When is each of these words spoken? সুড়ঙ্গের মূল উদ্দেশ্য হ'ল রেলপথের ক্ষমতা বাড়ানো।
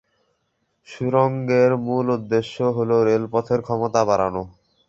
সুড়ঙ্গের 0.87 1.71
মূল 1.85 2.05
উদ্দেশ্য 2.17 2.55
হ'ল 2.75 2.89
রেলপথের 3.07 3.59
ক্ষমতা 3.61 4.01
বাড়ানো। 4.09 4.43